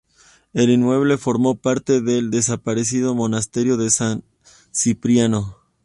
[0.53, 4.23] El inmueble formó parte del desaparecido monasterio de San
[4.71, 5.57] Cipriano.